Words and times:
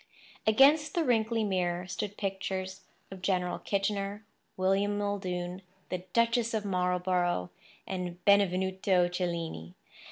Against 0.47 0.95
the 0.95 1.03
wrinkly 1.05 1.43
mirror 1.43 1.85
stood 1.85 2.17
pictures 2.17 2.81
of 3.11 3.21
General 3.21 3.59
Kitchener, 3.59 4.25
William 4.57 4.97
Muldoon, 4.97 5.61
the 5.89 6.05
Duchess 6.11 6.55
of 6.55 6.65
Marlborough, 6.65 7.51
and 7.85 8.17
Benvenuto 8.25 9.07
Cellini. 9.09 9.75